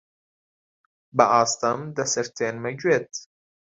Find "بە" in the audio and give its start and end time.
1.17-1.25